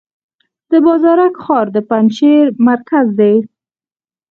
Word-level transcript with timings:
د 0.71 0.73
بازارک 0.85 1.33
ښار 1.43 1.67
د 1.75 1.77
پنجشیر 1.89 2.45
مرکز 2.67 3.07
دی 3.19 3.35